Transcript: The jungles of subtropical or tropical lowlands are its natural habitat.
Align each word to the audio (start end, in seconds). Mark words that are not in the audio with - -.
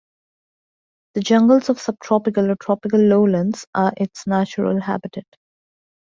The 1.13 1.21
jungles 1.21 1.69
of 1.69 1.79
subtropical 1.79 2.49
or 2.49 2.55
tropical 2.55 2.99
lowlands 2.99 3.67
are 3.75 3.93
its 3.97 4.25
natural 4.25 4.81
habitat. 4.81 5.27